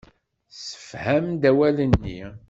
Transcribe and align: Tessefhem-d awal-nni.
Tessefhem-d 0.49 1.43
awal-nni. 1.49 2.21